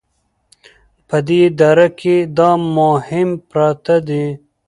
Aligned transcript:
په 1.07 1.17
دې 1.27 1.41
دره 1.59 1.87
کې 1.99 2.15
دا 2.37 2.51
مهم 2.77 3.29
پراته 3.49 3.97
دي 4.07 4.25